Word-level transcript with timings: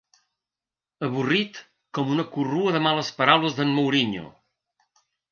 Avorrit 1.07 1.59
com 1.97 2.13
una 2.13 2.25
corrua 2.37 2.73
de 2.77 2.81
males 2.85 3.11
paraules 3.19 3.57
del 3.59 3.69
Mourinho. 3.75 4.23